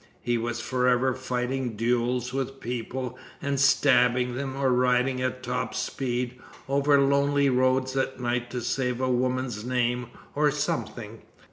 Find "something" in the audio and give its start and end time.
10.49-11.21